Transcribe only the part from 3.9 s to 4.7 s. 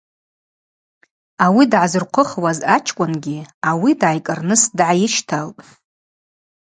дгӏайкӏырныс